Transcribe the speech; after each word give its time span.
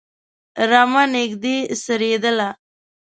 رمه 0.69 1.03
نږدې 1.13 1.55
څرېدله. 1.83 2.49